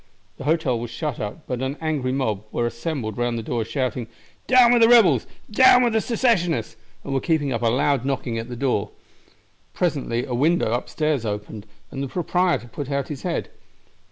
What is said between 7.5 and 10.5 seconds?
up a loud knocking at the door. Presently a